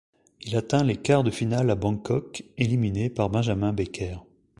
[0.41, 4.17] Il atteint les quarts de finale à Bangkok, éliminé par Benjamin Becker.